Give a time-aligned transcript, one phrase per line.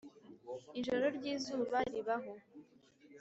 [0.79, 2.33] ijoro ryizuba ribaho